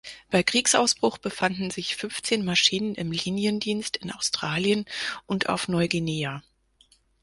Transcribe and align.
Bei 0.31 0.41
Kriegsausbruch 0.41 1.19
befanden 1.19 1.69
sich 1.69 1.95
fünfzehn 1.95 2.43
Maschinen 2.43 2.95
im 2.95 3.11
Liniendienst 3.11 3.97
in 3.97 4.09
Australien 4.09 4.85
und 5.27 5.47
auf 5.47 5.67
Neuguinea. 5.67 6.41